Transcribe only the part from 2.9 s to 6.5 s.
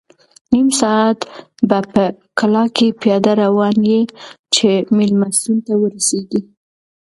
پیاده روان یې چې مېلمستون ته ورسېږې.